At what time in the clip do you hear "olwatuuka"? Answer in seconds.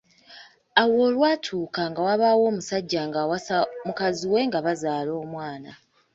1.07-1.81